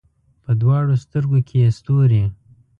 په 0.43 0.51
دواړو 0.61 0.93
سترګو 1.03 1.39
کې 1.47 1.57
یې 1.63 1.69
ستوري 1.77 2.23